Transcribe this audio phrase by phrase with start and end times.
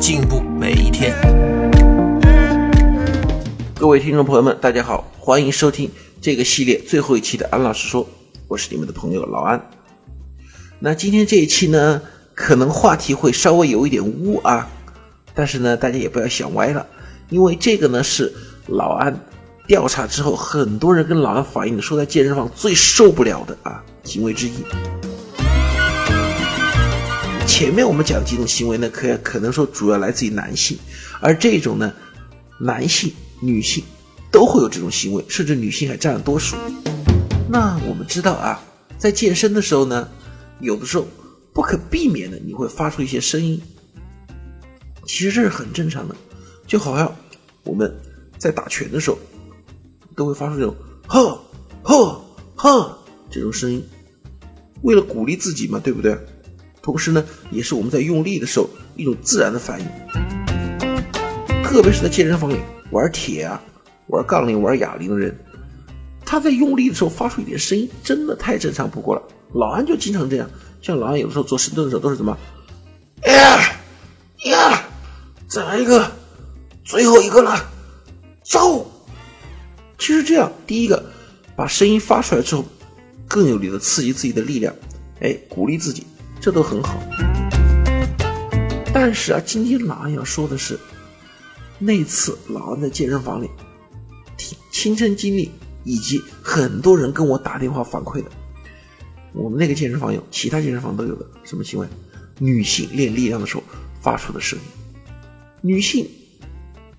[0.00, 1.14] 进步每一天。
[3.78, 5.90] 各位听众朋友们，大家好，欢迎收听
[6.22, 8.08] 这个系列最后一期的安老师说，
[8.48, 9.60] 我是你们的朋友老安。
[10.78, 12.00] 那今天这一期呢，
[12.34, 14.66] 可能话题会稍微有一点污啊，
[15.34, 16.86] 但是呢，大家也不要想歪了，
[17.28, 18.32] 因为这个呢是
[18.68, 19.14] 老安
[19.66, 24.54] 调查之后，很多人跟老安反映，说在健身房最受不了的啊行为之一。
[27.60, 30.78] 前面我们讲几种行为呢，可可能说主要来自于男性，
[31.20, 31.92] 而这种呢，
[32.58, 33.84] 男性、女性
[34.32, 36.56] 都会有这种行为，甚至女性还占了多数。
[37.50, 38.58] 那我们知道啊，
[38.96, 40.08] 在健身的时候呢，
[40.60, 41.06] 有的时候
[41.52, 43.60] 不可避免的你会发出一些声音，
[45.04, 46.16] 其实这是很正常的，
[46.66, 47.14] 就好像
[47.62, 47.94] 我们
[48.38, 49.18] 在打拳的时候
[50.16, 50.74] 都会发出这种
[51.06, 51.38] “呵
[51.82, 52.24] 呵
[52.56, 52.98] 呵”
[53.30, 53.84] 这种声音，
[54.80, 56.18] 为了鼓励自己嘛，对不对？
[56.82, 59.86] 同时呢，也是我们在用力的时候一种自然的反应，
[61.62, 62.56] 特别是在健身房里
[62.90, 63.62] 玩铁啊、
[64.08, 65.38] 玩杠铃、玩哑铃的人，
[66.24, 69.22] 他在用力的时候发出一点声音，真的太正常不过了。
[69.54, 70.48] 老安就经常这样，
[70.80, 72.36] 像老安有的时候做深蹲的时候都是怎么，
[73.22, 73.60] 哎呀
[74.46, 74.82] 呀，
[75.48, 76.10] 再来一个，
[76.84, 77.62] 最后一个了，
[78.42, 78.90] 走。
[79.98, 81.04] 其实这样，第一个
[81.54, 82.64] 把声音发出来之后，
[83.28, 84.74] 更有力的刺激自己的力量，
[85.20, 86.06] 哎，鼓励自己。
[86.40, 86.98] 这都很好，
[88.94, 90.78] 但是啊，今天老安要说的是，
[91.78, 93.50] 那次老安在健身房里
[94.70, 95.50] 亲身经历，
[95.84, 98.30] 以及很多人跟我打电话反馈的，
[99.34, 101.86] 我们那个健身房有，其他健身房都有的什么行为？
[102.38, 103.62] 女性练力量的时候
[104.00, 104.64] 发出的声音。
[105.60, 106.08] 女性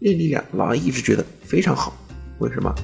[0.00, 1.96] 练力量，老安一直觉得非常好，
[2.40, 2.74] 为什么？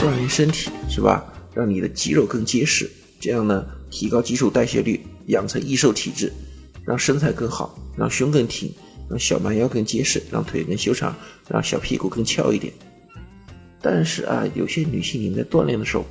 [0.00, 1.24] 锻炼身体是吧？
[1.54, 2.90] 让你的肌肉更结实，
[3.20, 3.64] 这样呢？
[3.90, 6.32] 提高基础代谢率，养成易瘦体质，
[6.84, 8.72] 让身材更好，让胸更挺，
[9.08, 11.14] 让小蛮腰更结实，让腿更修长，
[11.48, 12.72] 让小屁股更翘一点。
[13.80, 16.04] 但是啊，有些女性你们在锻炼的时候，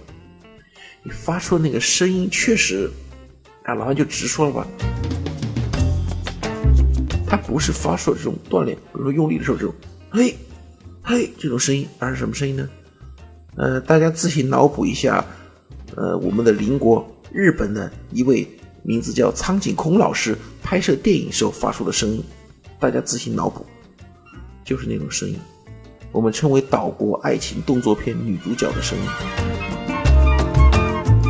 [1.03, 2.89] 你发出的那个声音确实，
[3.63, 4.67] 啊，老汉就直说了吧，
[7.27, 9.75] 它不是发出这种锻炼，比如说用力的时候这种，
[10.09, 10.35] 嘿，
[11.03, 12.69] 嘿这种声音，而是什么声音呢？
[13.57, 15.25] 呃，大家自行脑补一下，
[15.95, 17.05] 呃，我们的邻国。
[17.31, 18.47] 日本的一位
[18.83, 22.23] 名字叫苍井空老师拍摄电影时候发出的声音，
[22.79, 23.65] 大家自行脑补，
[24.63, 25.37] 就是那种声音，
[26.11, 29.05] 我们称为岛国爱情动作片女主角的声音。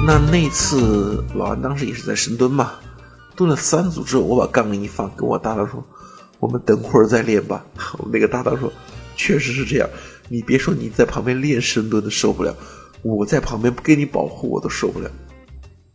[0.06, 2.74] 那那次老安当时也是在深蹲嘛，
[3.36, 5.84] 蹲了三组之后，我把杠铃一放，跟我搭档说
[6.40, 7.66] ：“我们等会儿再练吧。
[8.00, 8.72] ”我那个搭档说
[9.18, 9.90] ：“确实是这样，
[10.30, 12.56] 你别说你在旁边练深蹲的受不了，
[13.02, 15.12] 我在旁边不给你保护我都受不了。”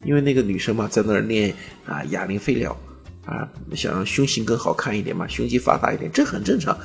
[0.04, 1.54] 因为那个女生嘛，在那儿练
[1.86, 2.76] 啊哑铃废料，
[3.24, 6.76] 啊想让胸型更好看一点嘛，胸肌发达一点，这很正常。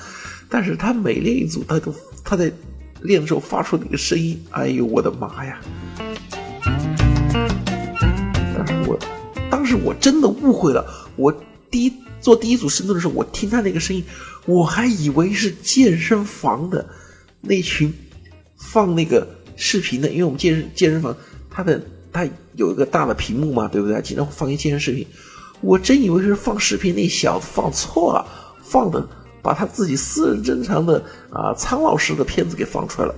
[0.48, 2.52] 但是她每练一组，她都她在
[3.02, 5.60] 练的时候发出那个声音，哎呦我的妈呀！
[8.56, 9.00] 当时我，
[9.50, 10.86] 当时我真的误会了。
[11.16, 11.34] 我
[11.72, 14.04] 第一做第一组深蹲的时候，我听她那个声音，
[14.46, 16.88] 我还以为是健身房的
[17.42, 17.92] 那群
[18.58, 21.18] 放那个视频的，因为我们健身健身房
[21.50, 21.82] 它的。
[22.12, 24.02] 他有一个大的屏幕嘛，对不对？
[24.02, 25.06] 经常会放一些健身视频，
[25.62, 28.26] 我真以为是放视频那小子放错了，
[28.64, 29.08] 放的
[29.42, 33.16] 把他自己私人珍藏的啊苍老师的片子给放出来了。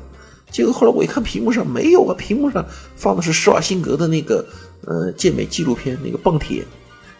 [0.51, 4.45] 结果后来我一看屏幕上没有啊，屏幕上放的是施瓦辛格的那个
[4.85, 6.65] 呃健美纪录片那个蹦铁。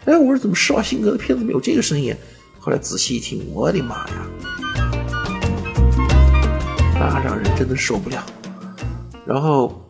[0.04, 2.14] 哎，我说怎么施瓦辛格的片子没有这个声音？
[2.58, 4.26] 后来仔细一听，我的妈呀，
[6.94, 8.24] 那让人真的受不了。
[9.24, 9.86] 然后。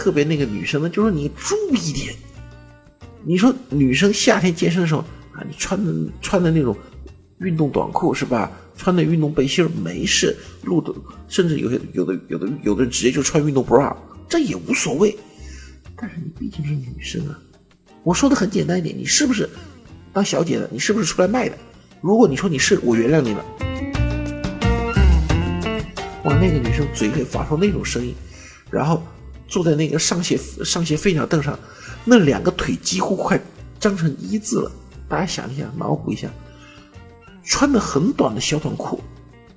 [0.00, 2.14] 特别那个女生呢，就说你注意点。
[3.22, 5.02] 你说女生夏天健身的时候
[5.34, 5.92] 啊，你穿的
[6.22, 6.74] 穿的那种
[7.40, 8.50] 运动短裤是吧？
[8.78, 10.90] 穿的运动背心没事，露的
[11.28, 13.94] 甚至有些有的有的有的人直接就穿运动 bra，
[14.26, 15.14] 这也无所谓。
[15.94, 17.38] 但是你毕竟是女生啊，
[18.02, 19.46] 我说的很简单一点，你是不是
[20.14, 20.66] 当小姐的？
[20.72, 21.58] 你是不是出来卖的？
[22.00, 23.44] 如果你说你是，我原谅你了。
[26.24, 28.14] 哇，那个女生嘴里发出那种声音，
[28.70, 29.02] 然后。
[29.50, 31.58] 坐在那个上斜上斜飞鸟凳上，
[32.04, 33.38] 那两个腿几乎快
[33.80, 34.72] 张成一字了。
[35.08, 36.28] 大家想一想，脑补一下，
[37.42, 39.02] 穿的很短的小短裤，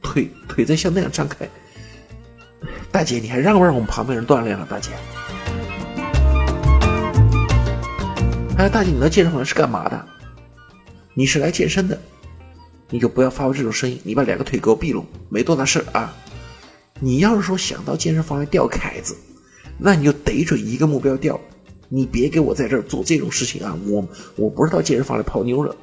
[0.01, 1.47] 腿腿在像那样张开。
[2.91, 4.65] 大姐，你还让不让我们旁边人锻炼了？
[4.67, 4.89] 大姐，
[8.57, 10.07] 哎，大姐，你来健身房是干嘛的？
[11.13, 12.01] 你是来健身的，
[12.89, 16.11] 你就不要发出这种声音，你把两个腿给我闭拢，没多大事啊。
[16.99, 19.15] 你要是说想到健身房来钓凯子，
[19.77, 21.39] 那你就得准一个目标钓，
[21.89, 23.77] 你别给我在这儿做这种事情啊！
[23.85, 25.75] 我我不是到健身房来泡妞的，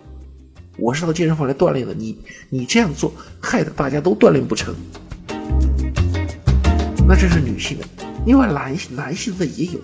[0.79, 1.93] 我是到健身房来锻炼的。
[1.93, 4.75] 你你这样做，害得大家都锻炼不成。
[7.07, 7.85] 那这是女性的，
[8.25, 9.81] 另外男男性的也有。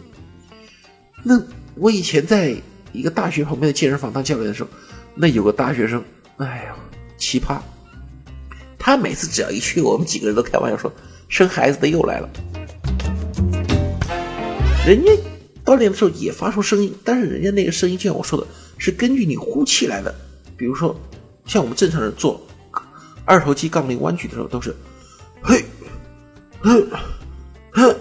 [1.23, 1.43] 那
[1.75, 2.55] 我以前在
[2.93, 4.71] 一个大学旁边的健身房当教练的时候，
[5.15, 6.03] 那有个大学生，
[6.37, 6.77] 哎呀，
[7.19, 7.59] 奇葩！
[8.79, 10.93] 他每次只要一去，我们几个人都开玩笑说，
[11.29, 12.29] 生孩子的又来了。
[14.87, 15.11] 人家
[15.65, 18.47] 锻炼的时候也发出声音，但是人家那个声音，就像我说的，
[18.79, 20.15] 是根据你呼气来的。
[20.57, 20.97] 比如说，
[21.45, 22.41] 像我们正常人做
[23.25, 24.73] 二头肌杠铃弯举的时候，都是
[25.43, 25.65] 嘿，
[26.61, 26.87] 哼。
[27.73, 27.97] 哼，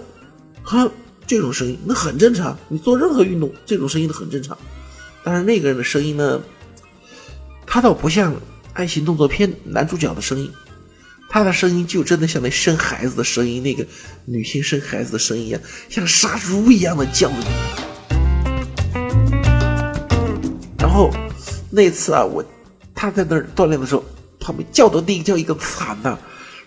[0.61, 0.91] 哼，
[1.25, 2.55] 这种声音那很正常。
[2.69, 4.55] 你做任何运动，这种声音都很正常。
[5.23, 6.39] 但是那个人的声音呢，
[7.65, 8.35] 他倒不像
[8.73, 10.51] 爱情动作片男主角的声音，
[11.35, 13.85] 他的声音就真的像那生孩子的声音，那个
[14.23, 15.59] 女性生孩子的声音一样，
[15.89, 17.29] 像杀猪一样的叫。
[20.79, 21.11] 然后
[21.69, 22.41] 那次啊，我
[22.93, 24.05] 他在那儿锻炼的时候，
[24.39, 26.17] 旁边叫的那个叫一个惨呐。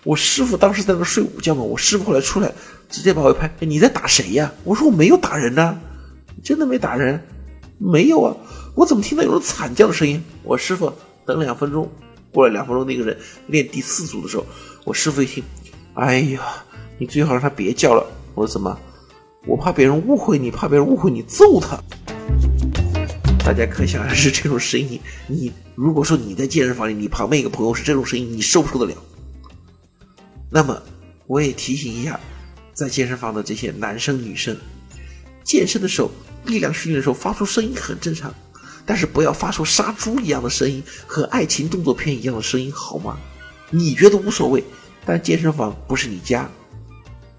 [0.03, 2.53] 我师傅当时在那睡午觉嘛，我师傅后来出来，
[2.91, 5.75] 直接把我一拍：“你在打谁呀？”我说：“我没有打人呐，
[6.43, 7.19] 真的没打人，
[7.79, 8.37] 没有啊，
[8.75, 10.93] 我怎么听到有人惨叫的声音？”我师傅
[11.25, 11.91] 等两分钟，
[12.31, 13.17] 过了两分钟，那个人
[13.47, 14.45] 练第四组的时候，
[14.85, 15.43] 我师傅一听
[15.95, 16.41] ：“哎呀，
[16.97, 18.05] 你最好让他别叫了。”
[18.35, 18.77] 我说：“怎么？
[19.47, 21.81] 我怕别人误会你，怕别人误会你揍他。”
[23.43, 29.01] 大家可想而知，这种声音，你如果说你在健身房里，你旁边一个朋友是这种声音，你受不受得了？
[30.51, 30.79] 那么，
[31.25, 32.19] 我也提醒一下，
[32.73, 34.55] 在健身房的这些男生女生，
[35.43, 36.11] 健身的时候，
[36.45, 38.31] 力量训练的时候发出声音很正常，
[38.89, 43.19] 但是不要发出杀猪一样的声音和爱情动作片一样的声音，好吗？
[43.69, 44.63] 你觉得无所谓，
[45.05, 46.49] 但健身房不是你家，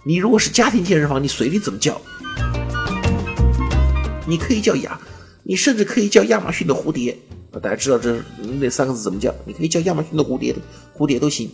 [0.05, 2.01] 你如果是家庭健身房，你随你怎么叫，
[4.29, 4.97] 你可以叫亚，
[5.43, 7.19] 你甚至可以叫亚马逊的蝴蝶，
[7.61, 8.23] 大家知道这
[8.61, 9.35] 那三个字怎么叫？
[9.45, 10.55] 你可以叫亚马逊的蝴蝶
[10.97, 11.51] 蝴蝶都行。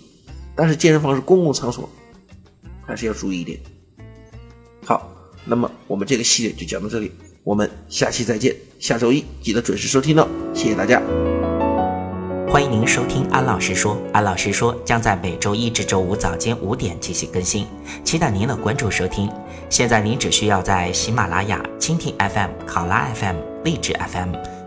[0.55, 1.89] 但是健身房是公共场所，
[2.87, 3.59] 还是要注意一点。
[4.85, 5.11] 好，
[5.47, 7.11] 那么我们这个系列就讲到这里，
[7.47, 8.53] 我们下期再见。
[8.81, 11.01] 下周一记得准时收听哦，谢谢大家。
[12.49, 17.65] 欢迎您收听安老师说，安老师说将在每周一至周五早间五点进行更新，
[18.03, 19.31] 期待您的关注收听。
[19.71, 24.56] 现在您只需要在喜马拉雅、蜻蜓 FM、考拉 FM、荔枝 FM。